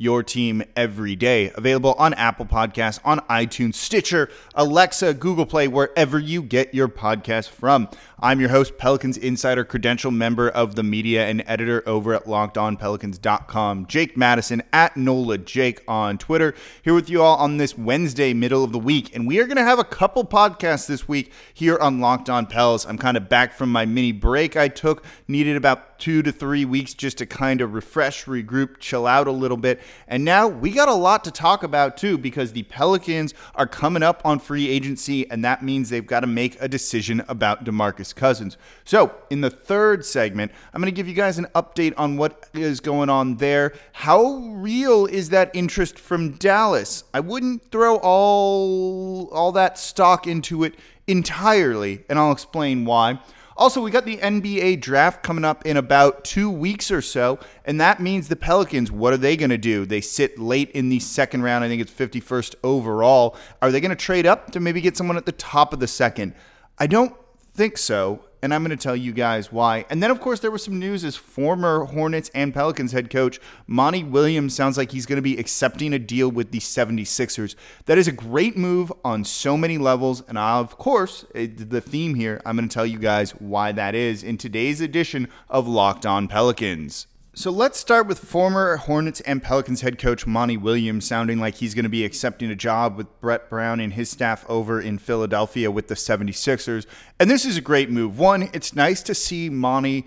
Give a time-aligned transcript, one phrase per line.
[0.00, 1.52] your team every day.
[1.56, 7.50] Available on Apple Podcasts, on iTunes, Stitcher, Alexa, Google Play, wherever you get your podcast
[7.50, 7.86] from.
[8.18, 13.86] I'm your host, Pelicans Insider, credential member of the media and editor over at lockedonpelicans.com,
[13.88, 18.64] Jake Madison at NOLA Jake on Twitter, here with you all on this Wednesday, middle
[18.64, 19.14] of the week.
[19.14, 22.46] And we are going to have a couple podcasts this week here on Locked On
[22.46, 22.86] Pels.
[22.86, 26.64] I'm kind of back from my mini break I took, needed about two to three
[26.64, 29.80] weeks just to kind of refresh, regroup, chill out a little bit.
[30.08, 34.02] And now we got a lot to talk about too because the Pelicans are coming
[34.02, 38.14] up on free agency, and that means they've got to make a decision about DeMarcus
[38.14, 38.56] Cousins.
[38.84, 42.48] So, in the third segment, I'm going to give you guys an update on what
[42.54, 43.74] is going on there.
[43.92, 47.04] How real is that interest from Dallas?
[47.12, 50.74] I wouldn't throw all all that stock into it
[51.06, 53.20] entirely, and I'll explain why.
[53.60, 57.78] Also, we got the NBA draft coming up in about two weeks or so, and
[57.78, 59.84] that means the Pelicans, what are they going to do?
[59.84, 61.62] They sit late in the second round.
[61.62, 63.36] I think it's 51st overall.
[63.60, 65.86] Are they going to trade up to maybe get someone at the top of the
[65.86, 66.32] second?
[66.78, 67.14] I don't
[67.52, 69.84] think so and I'm going to tell you guys why.
[69.90, 73.40] And then, of course, there was some news as former Hornets and Pelicans head coach
[73.66, 77.54] Monty Williams sounds like he's going to be accepting a deal with the 76ers.
[77.86, 80.22] That is a great move on so many levels.
[80.22, 84.22] And of course, the theme here, I'm going to tell you guys why that is
[84.22, 87.06] in today's edition of Locked On Pelicans.
[87.40, 91.72] So let's start with former Hornets and Pelicans head coach Monty Williams sounding like he's
[91.72, 95.70] going to be accepting a job with Brett Brown and his staff over in Philadelphia
[95.70, 96.84] with the 76ers.
[97.18, 98.18] And this is a great move.
[98.18, 100.06] One, it's nice to see Monty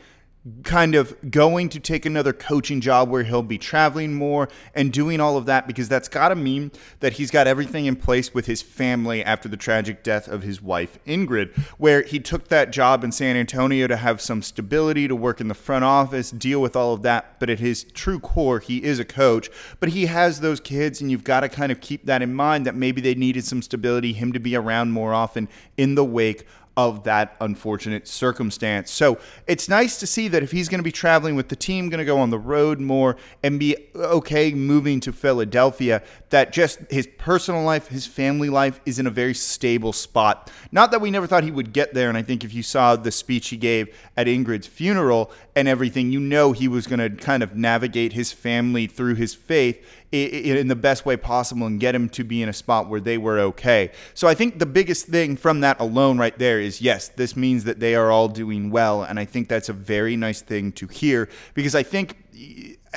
[0.64, 5.22] kind of going to take another coaching job where he'll be traveling more and doing
[5.22, 8.46] all of that because that's got to mean that he's got everything in place with
[8.46, 13.06] his family after the tragic death of his wife Ingrid where he took that job
[13.06, 16.75] in San Antonio to have some stability to work in the front office deal with
[16.75, 17.40] all of that.
[17.40, 19.50] But at his true core he is a coach
[19.80, 22.66] but he has those kids and you've got to kind of keep that in mind
[22.66, 26.46] that maybe they needed some stability him to be around more often in the wake
[26.75, 28.89] of that unfortunate circumstance.
[28.89, 31.89] So it's nice to see that if he's going to be traveling with the team,
[31.89, 36.79] going to go on the road more and be okay moving to Philadelphia, that just
[36.89, 40.51] his personal life, his family life is in a very stable spot.
[40.72, 42.09] Not that we never thought he would get there.
[42.09, 46.12] And I think if you saw the speech he gave at Ingrid's funeral and everything,
[46.12, 50.68] you know he was going to kind of navigate his family through his faith in
[50.68, 53.40] the best way possible and get him to be in a spot where they were
[53.40, 53.91] okay.
[54.13, 57.63] So I think the biggest thing from that alone right there is yes, this means
[57.63, 59.03] that they are all doing well.
[59.03, 62.18] And I think that's a very nice thing to hear because I think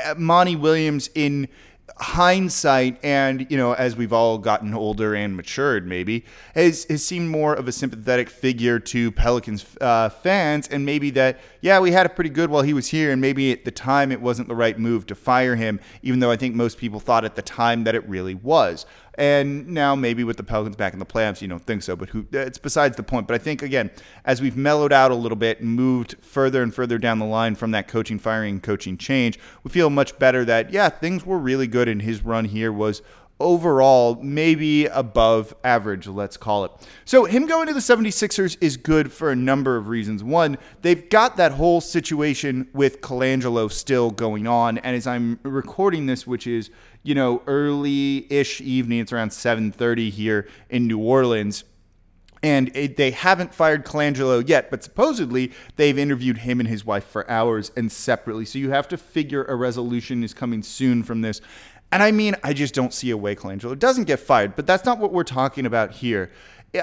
[0.04, 1.48] uh, Monty Williams in
[1.98, 6.24] hindsight and you know as we've all gotten older and matured maybe
[6.54, 10.68] has, has seemed more of a sympathetic figure to pelicans uh, fans.
[10.68, 13.52] And maybe that yeah we had it pretty good while he was here and maybe
[13.52, 16.54] at the time it wasn't the right move to fire him even though i think
[16.54, 18.86] most people thought at the time that it really was
[19.16, 21.96] and now maybe with the Pelicans back in the playoffs, you don't think so.
[21.96, 22.26] But who?
[22.32, 23.26] It's besides the point.
[23.26, 23.90] But I think again,
[24.24, 27.54] as we've mellowed out a little bit and moved further and further down the line
[27.54, 31.66] from that coaching firing, coaching change, we feel much better that yeah, things were really
[31.66, 33.02] good, and his run here was
[33.38, 36.70] overall maybe above average, let's call it.
[37.04, 40.24] So, him going to the 76ers is good for a number of reasons.
[40.24, 44.78] One, they've got that whole situation with Colangelo still going on.
[44.78, 46.70] And as I'm recording this, which is,
[47.06, 51.64] you know, early-ish evening, it's around 7:30 here in New Orleans.
[52.42, 57.04] And it, they haven't fired Colangelo yet, but supposedly they've interviewed him and his wife
[57.04, 58.44] for hours and separately.
[58.44, 61.40] So you have to figure a resolution is coming soon from this.
[61.90, 64.84] And I mean, I just don't see a way Colangelo doesn't get fired, but that's
[64.84, 66.30] not what we're talking about here.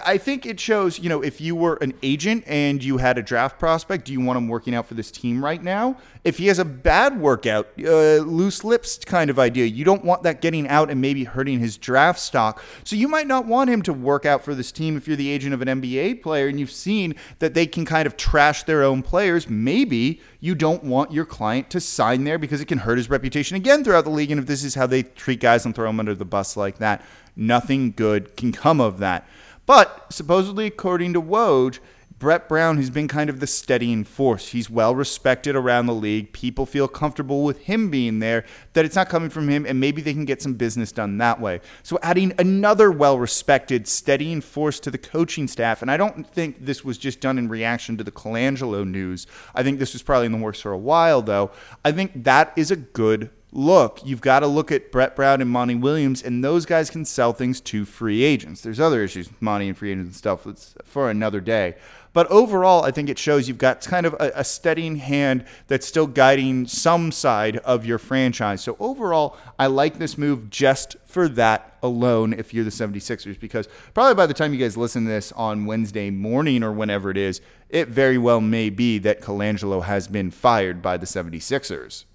[0.05, 3.21] I think it shows, you know, if you were an agent and you had a
[3.21, 5.97] draft prospect, do you want him working out for this team right now?
[6.23, 10.23] If he has a bad workout, uh, loose lips kind of idea, you don't want
[10.23, 12.63] that getting out and maybe hurting his draft stock.
[12.83, 15.29] So you might not want him to work out for this team if you're the
[15.29, 18.83] agent of an NBA player and you've seen that they can kind of trash their
[18.83, 19.49] own players.
[19.49, 23.55] Maybe you don't want your client to sign there because it can hurt his reputation
[23.57, 24.31] again throughout the league.
[24.31, 26.77] And if this is how they treat guys and throw them under the bus like
[26.77, 27.03] that,
[27.35, 29.27] nothing good can come of that.
[29.65, 31.79] But supposedly, according to Woj,
[32.23, 34.49] Brett Brown has been kind of the steadying force.
[34.49, 36.31] He's well respected around the league.
[36.31, 40.01] People feel comfortable with him being there, that it's not coming from him, and maybe
[40.01, 41.59] they can get some business done that way.
[41.81, 46.65] So, adding another well respected, steadying force to the coaching staff, and I don't think
[46.65, 49.27] this was just done in reaction to the Colangelo news.
[49.53, 51.51] I think this was probably in the works for a while, though.
[51.83, 55.49] I think that is a good look, you've got to look at Brett Brown and
[55.49, 58.61] Monty Williams, and those guys can sell things to free agents.
[58.61, 61.75] There's other issues with Monty and free agents and stuff that's for another day.
[62.13, 65.87] But overall, I think it shows you've got kind of a, a steadying hand that's
[65.87, 68.61] still guiding some side of your franchise.
[68.61, 73.67] So overall, I like this move just for that alone if you're the 76ers, because
[73.93, 77.17] probably by the time you guys listen to this on Wednesday morning or whenever it
[77.17, 82.05] is, it very well may be that Colangelo has been fired by the 76ers.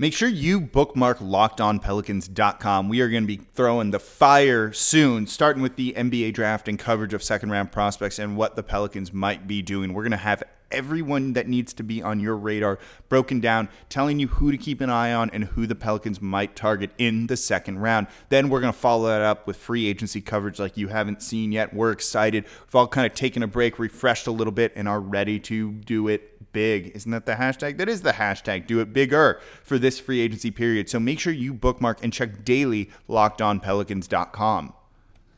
[0.00, 2.88] Make sure you bookmark lockedonpelicans.com.
[2.88, 6.78] We are going to be throwing the fire soon, starting with the NBA draft and
[6.78, 9.92] coverage of second round prospects and what the Pelicans might be doing.
[9.92, 12.78] We're going to have everyone that needs to be on your radar
[13.10, 16.56] broken down, telling you who to keep an eye on and who the Pelicans might
[16.56, 18.06] target in the second round.
[18.30, 21.52] Then we're going to follow that up with free agency coverage like you haven't seen
[21.52, 21.74] yet.
[21.74, 22.44] We're excited.
[22.44, 25.72] We've all kind of taken a break, refreshed a little bit, and are ready to
[25.72, 26.92] do it big.
[26.94, 27.78] Isn't that the hashtag?
[27.78, 28.66] That is the hashtag.
[28.66, 30.88] Do it bigger for this free agency period.
[30.88, 34.74] So make sure you bookmark and check daily lockedonpelicans.com.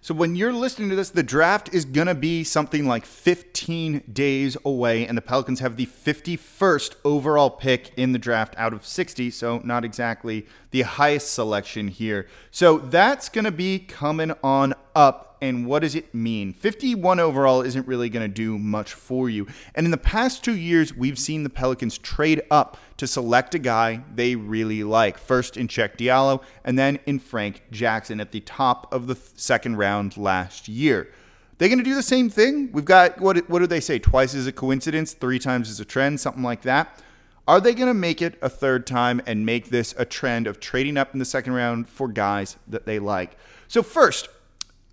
[0.05, 4.03] So when you're listening to this, the draft is going to be something like 15
[4.13, 8.85] days away, and the Pelicans have the 51st overall pick in the draft out of
[8.85, 12.27] 60, so not exactly the highest selection here.
[12.51, 16.53] So that's going to be coming on up and what does it mean?
[16.53, 19.49] 51 overall isn't really going to do much for you.
[19.75, 23.59] And in the past two years, we've seen the Pelicans trade up to select a
[23.59, 25.19] guy they really like.
[25.19, 29.77] First in Cheick Diallo, and then in Frank Jackson at the top of the second
[29.77, 31.13] round last year.
[31.59, 32.71] They're going to do the same thing?
[32.73, 33.49] We've got what?
[33.51, 33.99] What do they say?
[33.99, 37.01] Twice is a coincidence, three times is a trend, something like that.
[37.49, 40.61] Are they going to make it a third time and make this a trend of
[40.61, 43.37] trading up in the second round for guys that they like?
[43.67, 44.29] So first,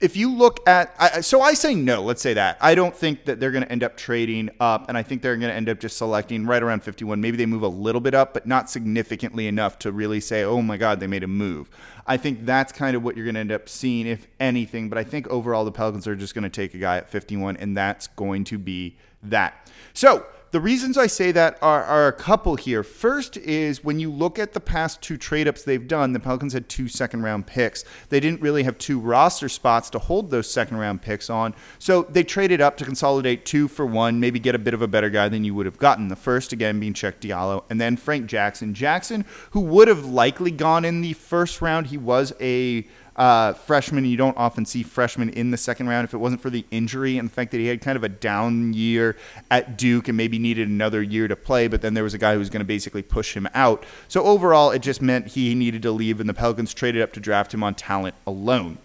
[0.02, 2.58] if you look at, I, so I say no, let's say that.
[2.62, 5.36] I don't think that they're going to end up trading up, and I think they're
[5.36, 7.20] going to end up just selecting right around 51.
[7.20, 10.62] Maybe they move a little bit up, but not significantly enough to really say, oh
[10.62, 11.70] my God, they made a move.
[12.08, 14.88] I think that's kind of what you're going to end up seeing, if anything.
[14.88, 17.58] But I think overall, the Pelicans are just going to take a guy at 51,
[17.58, 19.70] and that's going to be that.
[19.94, 22.84] So, the reasons I say that are, are a couple here.
[22.84, 26.54] First is when you look at the past two trade ups they've done, the Pelicans
[26.54, 27.86] had two second round picks.
[28.10, 31.54] They didn't really have two roster spots to hold those second round picks on.
[31.78, 34.88] So they traded up to consolidate two for one, maybe get a bit of a
[34.88, 36.08] better guy than you would have gotten.
[36.08, 38.74] The first, again, being Cheick Diallo, and then Frank Jackson.
[38.74, 42.88] Jackson, who would have likely gone in the first round, he was a
[43.20, 44.06] uh, freshman.
[44.06, 47.18] You don't often see freshmen in the second round if it wasn't for the injury
[47.18, 49.18] and the fact that he had kind of a down year
[49.52, 52.34] at Duke and maybe needed another year to play, but then there was a guy
[52.34, 53.86] who was going to basically push him out.
[54.08, 57.20] So overall, it just meant he needed to leave, and the Pelicans traded up to
[57.20, 58.78] draft him on talent alone.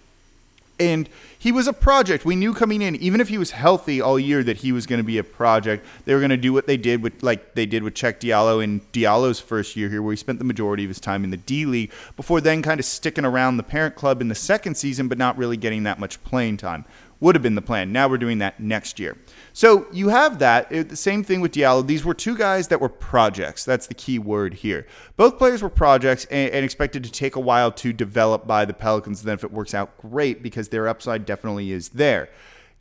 [0.81, 2.25] And he was a project.
[2.25, 4.99] We knew coming in, even if he was healthy all year, that he was going
[4.99, 5.87] to be a project.
[6.05, 8.63] They were going to do what they did with, like they did with Cheick Diallo
[8.63, 11.37] in Diallo's first year here, where he spent the majority of his time in the
[11.37, 15.07] D League before then kind of sticking around the parent club in the second season,
[15.07, 16.85] but not really getting that much playing time
[17.25, 17.91] would have been the plan.
[17.91, 19.17] Now we're doing that next year.
[19.55, 20.71] So you have that.
[20.71, 21.85] It, the same thing with Diallo.
[21.85, 23.65] These were two guys that were projects.
[23.65, 24.87] That's the key word here.
[25.17, 28.75] Both players were projects and, and expected to take a while to develop by the
[28.75, 29.21] Pelicans.
[29.21, 32.29] And then if it works out, great, because their upside definitely is there.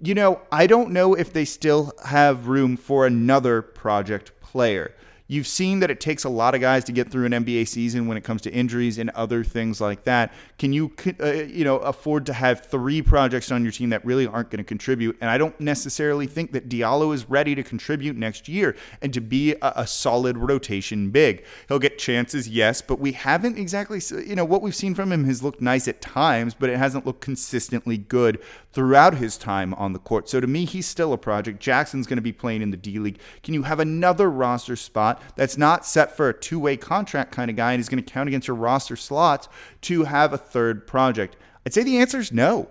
[0.02, 4.94] You know, I don't know if they still have room for another project player.
[5.34, 8.06] You've seen that it takes a lot of guys to get through an NBA season
[8.06, 10.32] when it comes to injuries and other things like that.
[10.60, 14.28] Can you, uh, you know, afford to have three projects on your team that really
[14.28, 15.18] aren't going to contribute?
[15.22, 19.22] And I don't necessarily think that Diallo is ready to contribute next year and to
[19.22, 21.44] be a, a solid rotation big.
[21.68, 25.26] He'll get chances, yes, but we haven't exactly, you know, what we've seen from him
[25.26, 28.40] has looked nice at times, but it hasn't looked consistently good
[28.72, 30.30] throughout his time on the court.
[30.30, 31.60] So to me, he's still a project.
[31.60, 33.20] Jackson's going to be playing in the D League.
[33.42, 35.22] Can you have another roster spot?
[35.36, 38.12] That's not set for a two way contract kind of guy and is going to
[38.12, 39.48] count against your roster slots
[39.82, 41.36] to have a third project?
[41.66, 42.70] I'd say the answer is no.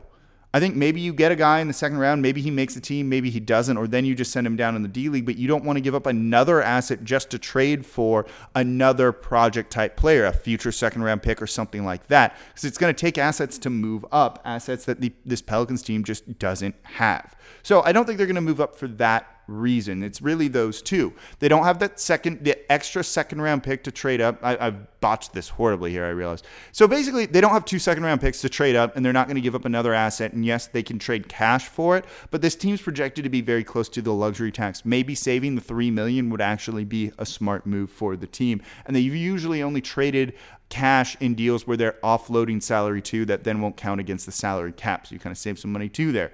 [0.55, 2.81] I think maybe you get a guy in the second round, maybe he makes the
[2.81, 5.25] team, maybe he doesn't, or then you just send him down in the D League,
[5.25, 9.71] but you don't want to give up another asset just to trade for another project
[9.71, 12.37] type player, a future second round pick or something like that.
[12.49, 16.05] Because it's going to take assets to move up, assets that the, this Pelicans team
[16.05, 17.35] just doesn't have.
[17.63, 20.03] So I don't think they're going to move up for that reason.
[20.03, 21.13] It's really those two.
[21.39, 24.39] They don't have that second, the extra second round pick to trade up.
[24.43, 26.43] I, have botched this horribly here, I realize.
[26.71, 29.27] So basically, they don't have two second round picks to trade up, and they're not
[29.27, 30.33] going to give up another asset.
[30.33, 33.65] And yes, they can trade cash for it, but this team's projected to be very
[33.65, 34.85] close to the luxury tax.
[34.85, 38.63] Maybe saving the three million would actually be a smart move for the team.
[38.87, 40.35] And they've usually only traded
[40.69, 44.73] cash in deals where they're offloading salary too that then won't count against the salary
[44.73, 45.07] cap.
[45.07, 46.33] So you kind of save some money too there.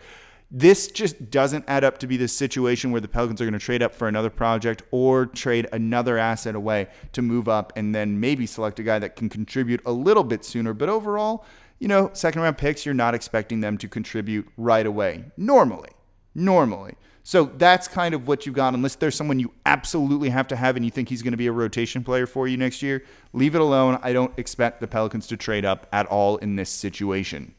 [0.50, 3.58] This just doesn't add up to be the situation where the Pelicans are going to
[3.58, 8.18] trade up for another project or trade another asset away to move up and then
[8.18, 10.72] maybe select a guy that can contribute a little bit sooner.
[10.72, 11.44] But overall,
[11.80, 15.24] you know, second round picks, you're not expecting them to contribute right away.
[15.36, 15.90] Normally.
[16.34, 16.94] Normally.
[17.24, 18.72] So that's kind of what you've got.
[18.72, 21.48] Unless there's someone you absolutely have to have and you think he's going to be
[21.48, 23.98] a rotation player for you next year, leave it alone.
[24.02, 27.54] I don't expect the Pelicans to trade up at all in this situation.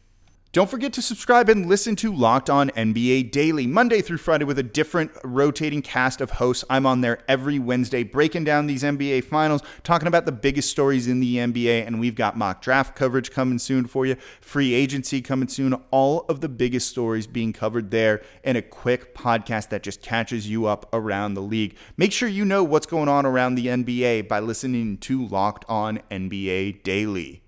[0.52, 4.58] Don't forget to subscribe and listen to Locked On NBA Daily, Monday through Friday, with
[4.58, 6.66] a different rotating cast of hosts.
[6.72, 11.08] I'm on there every Wednesday breaking down these NBA finals, talking about the biggest stories
[11.08, 15.22] in the NBA, and we've got mock draft coverage coming soon for you, free agency
[15.22, 19.84] coming soon, all of the biggest stories being covered there in a quick podcast that
[19.84, 21.78] just catches you up around the league.
[21.96, 26.00] Make sure you know what's going on around the NBA by listening to Locked On
[26.10, 27.44] NBA Daily.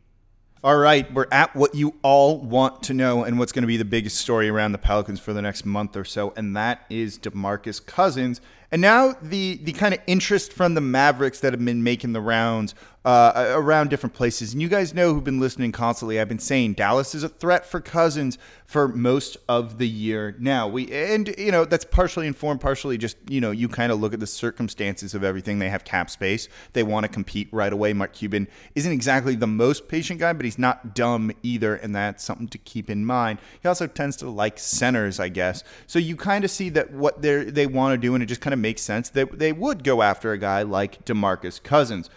[0.64, 3.78] All right, we're at what you all want to know and what's going to be
[3.78, 7.18] the biggest story around the Pelicans for the next month or so, and that is
[7.18, 8.42] DeMarcus Cousins.
[8.72, 12.22] And now the the kind of interest from the Mavericks that have been making the
[12.22, 14.54] rounds uh, around different places.
[14.54, 16.20] And you guys know who've been listening constantly.
[16.20, 20.68] I've been saying Dallas is a threat for Cousins for most of the year now.
[20.68, 24.14] We and you know that's partially informed, partially just you know you kind of look
[24.14, 25.58] at the circumstances of everything.
[25.58, 26.48] They have cap space.
[26.74, 27.92] They want to compete right away.
[27.94, 32.24] Mark Cuban isn't exactly the most patient guy, but he's not dumb either, and that's
[32.24, 33.40] something to keep in mind.
[33.62, 35.64] He also tends to like centers, I guess.
[35.88, 38.42] So you kind of see that what they they want to do, and it just
[38.42, 42.12] kind of makes sense that they would go after a guy like DeMarcus Cousins.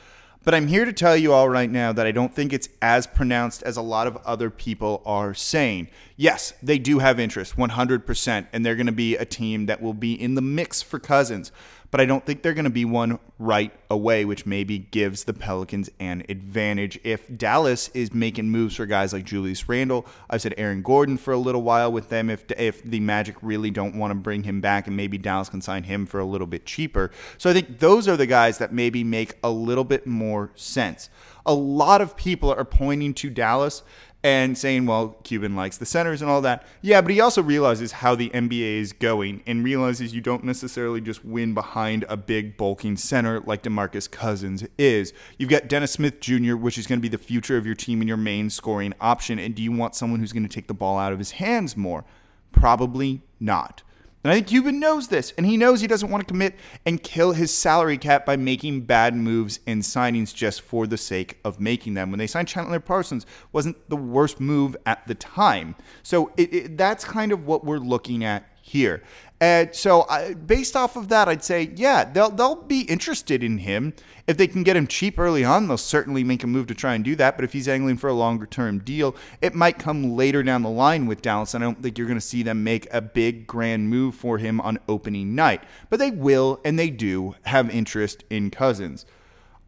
[0.44, 3.06] But I'm here to tell you all right now that I don't think it's as
[3.06, 5.88] pronounced as a lot of other people are saying.
[6.16, 9.94] Yes, they do have interest, 100%, and they're going to be a team that will
[9.94, 11.50] be in the mix for Cousins
[11.94, 15.32] but I don't think they're going to be one right away, which maybe gives the
[15.32, 16.98] Pelicans an advantage.
[17.04, 21.32] If Dallas is making moves for guys like Julius Randle, I've said Aaron Gordon for
[21.32, 22.30] a little while with them.
[22.30, 25.60] If if the Magic really don't want to bring him back, and maybe Dallas can
[25.60, 28.72] sign him for a little bit cheaper, so I think those are the guys that
[28.72, 31.10] maybe make a little bit more sense.
[31.46, 33.84] A lot of people are pointing to Dallas
[34.24, 36.66] and saying, well, Cuban likes the centers and all that.
[36.80, 41.02] Yeah, but he also realizes how the NBA is going and realizes you don't necessarily
[41.02, 45.12] just win behind a big, bulking center like DeMarcus Cousins is.
[45.36, 48.00] You've got Dennis Smith Jr., which is going to be the future of your team
[48.00, 49.38] and your main scoring option.
[49.38, 51.76] And do you want someone who's going to take the ball out of his hands
[51.76, 52.06] more?
[52.50, 53.82] Probably not.
[54.24, 56.54] And I think Cuban knows this, and he knows he doesn't want to commit
[56.86, 61.38] and kill his salary cap by making bad moves and signings just for the sake
[61.44, 62.10] of making them.
[62.10, 65.76] When they signed Chandler Parsons, wasn't the worst move at the time.
[66.02, 69.02] So it, it, that's kind of what we're looking at here.
[69.44, 73.58] And so, I, based off of that, I'd say, yeah, they'll they'll be interested in
[73.58, 73.92] him
[74.26, 75.68] if they can get him cheap early on.
[75.68, 77.36] They'll certainly make a move to try and do that.
[77.36, 80.70] But if he's angling for a longer term deal, it might come later down the
[80.70, 81.52] line with Dallas.
[81.52, 84.38] And I don't think you're going to see them make a big grand move for
[84.38, 85.62] him on opening night.
[85.90, 89.04] But they will, and they do have interest in Cousins.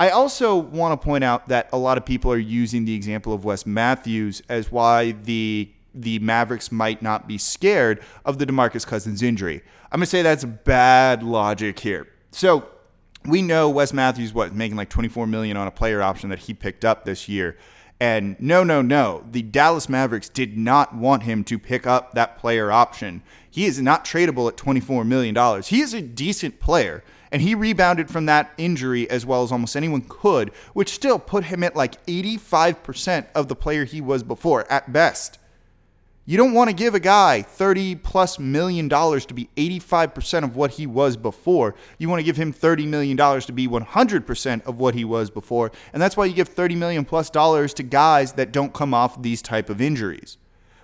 [0.00, 3.34] I also want to point out that a lot of people are using the example
[3.34, 5.70] of Wes Matthews as why the
[6.02, 9.62] the Mavericks might not be scared of the DeMarcus Cousins injury.
[9.90, 12.08] I'm going to say that's bad logic here.
[12.30, 12.68] So,
[13.24, 16.54] we know Wes Matthews what making like 24 million on a player option that he
[16.54, 17.56] picked up this year.
[17.98, 19.24] And no, no, no.
[19.30, 23.22] The Dallas Mavericks did not want him to pick up that player option.
[23.50, 25.62] He is not tradable at $24 million.
[25.62, 29.76] He is a decent player, and he rebounded from that injury as well as almost
[29.76, 34.70] anyone could, which still put him at like 85% of the player he was before
[34.70, 35.38] at best.
[36.28, 40.56] You don't want to give a guy 30 plus million dollars to be 85% of
[40.56, 41.76] what he was before.
[41.98, 45.30] You want to give him 30 million dollars to be 100% of what he was
[45.30, 45.70] before.
[45.92, 49.22] And that's why you give 30 million plus dollars to guys that don't come off
[49.22, 50.36] these type of injuries.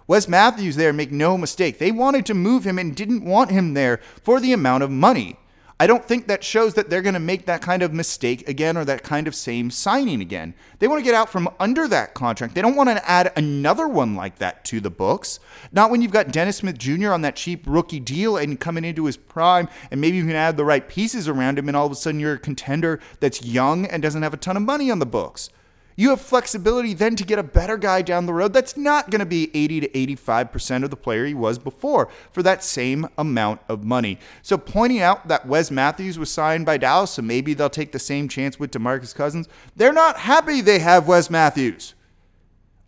[0.06, 1.78] Wes Matthews there, make no mistake.
[1.78, 5.38] They wanted to move him and didn't want him there for the amount of money.
[5.82, 8.76] I don't think that shows that they're going to make that kind of mistake again
[8.76, 10.54] or that kind of same signing again.
[10.78, 12.54] They want to get out from under that contract.
[12.54, 15.40] They don't want to add another one like that to the books.
[15.72, 17.10] Not when you've got Dennis Smith Jr.
[17.10, 20.56] on that cheap rookie deal and coming into his prime, and maybe you can add
[20.56, 23.84] the right pieces around him, and all of a sudden you're a contender that's young
[23.86, 25.50] and doesn't have a ton of money on the books.
[25.96, 29.20] You have flexibility then to get a better guy down the road that's not going
[29.20, 33.60] to be 80 to 85% of the player he was before for that same amount
[33.68, 34.18] of money.
[34.42, 37.98] So pointing out that Wes Matthews was signed by Dallas, so maybe they'll take the
[37.98, 41.94] same chance with DeMarcus Cousins, they're not happy they have Wes Matthews.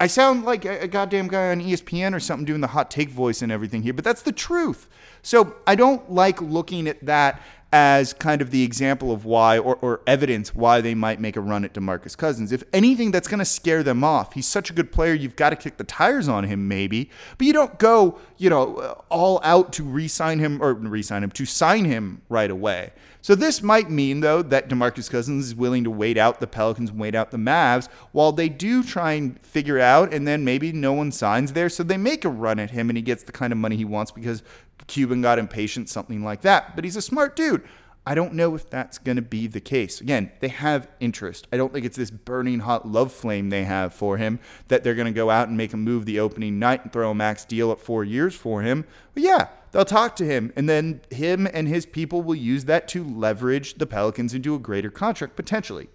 [0.01, 3.43] I sound like a goddamn guy on ESPN or something doing the hot take voice
[3.43, 4.89] and everything here, but that's the truth.
[5.23, 7.41] So I don't like looking at that
[7.75, 11.41] as kind of the example of why or, or evidence why they might make a
[11.41, 12.53] run at DeMarcus Cousins.
[12.53, 14.35] If anything, that's going to scare them off.
[14.35, 17.49] He's such a good player, you've got to kick the tires on him, maybe, but
[17.49, 21.85] you don't go, you know, all out to re-sign him or re-sign him to sign
[21.85, 22.93] him right away.
[23.25, 26.93] So this might mean though that DeMarcus Cousins is willing to wait out the Pelicans
[26.93, 30.93] wait out the Mavs while they do try and figure out and then maybe no
[30.93, 33.51] one signs there so they make a run at him and he gets the kind
[33.51, 34.43] of money he wants because
[34.87, 36.75] Cuban got impatient, something like that.
[36.75, 37.63] But he's a smart dude.
[38.07, 40.01] I don't know if that's going to be the case.
[40.03, 41.49] Again, they have interest.
[41.51, 44.95] I don't think it's this burning hot love flame they have for him that they're
[44.95, 47.47] going to go out and make a move the opening night and throw a max
[47.47, 48.85] deal at four years for him.
[49.15, 52.89] But yeah, they'll talk to him, and then him and his people will use that
[52.89, 55.89] to leverage the Pelicans into a greater contract potentially.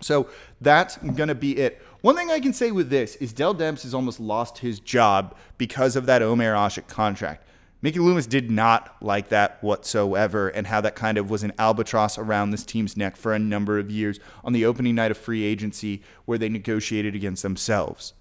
[0.00, 0.28] So
[0.60, 1.82] that's going to be it.
[2.00, 5.36] One thing I can say with this is Dell Demps has almost lost his job
[5.58, 7.46] because of that Omer Asik contract.
[7.82, 12.18] Mickey Loomis did not like that whatsoever, and how that kind of was an albatross
[12.18, 15.44] around this team's neck for a number of years on the opening night of free
[15.44, 18.12] agency where they negotiated against themselves.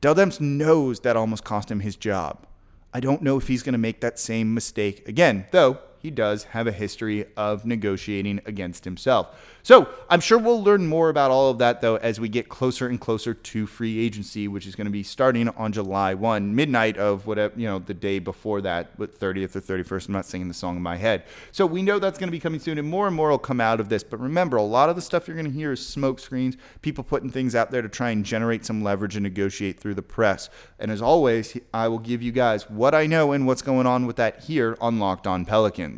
[0.00, 2.46] Dell Demps knows that almost cost him his job.
[2.94, 6.44] I don't know if he's going to make that same mistake again, though he does
[6.44, 9.28] have a history of negotiating against himself.
[9.62, 12.88] So I'm sure we'll learn more about all of that, though, as we get closer
[12.88, 16.98] and closer to free agency, which is going to be starting on July 1, midnight
[16.98, 20.08] of whatever, you know, the day before that, but 30th or 31st.
[20.08, 21.22] I'm not singing the song in my head.
[21.52, 23.60] So we know that's going to be coming soon, and more and more will come
[23.60, 24.02] out of this.
[24.02, 27.04] But remember, a lot of the stuff you're going to hear is smoke screens, people
[27.04, 30.50] putting things out there to try and generate some leverage and negotiate through the press.
[30.80, 34.06] And as always, I will give you guys what I know and what's going on
[34.06, 35.91] with that here on Locked On Pelicans.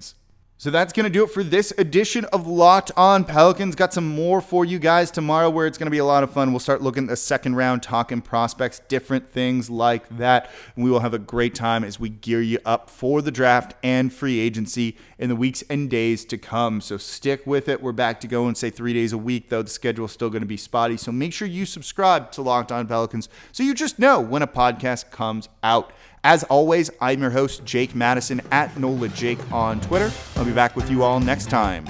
[0.57, 3.75] So that's going to do it for this edition of Locked On Pelicans.
[3.75, 6.31] Got some more for you guys tomorrow where it's going to be a lot of
[6.31, 6.53] fun.
[6.53, 10.51] We'll start looking at the second round, talking prospects, different things like that.
[10.77, 13.75] And we will have a great time as we gear you up for the draft
[13.83, 16.81] and free agency in the weeks and days to come.
[16.81, 17.83] So stick with it.
[17.83, 20.31] We're back to go and say three days a week, though the schedule is still
[20.31, 20.97] going to be spotty.
[20.97, 24.47] So make sure you subscribe to Locked On Pelicans so you just know when a
[24.47, 25.93] podcast comes out.
[26.27, 30.11] As always, I'm your host, Jake Madison at NOLA Jake on Twitter.
[30.37, 31.85] I'll be back with you all next time.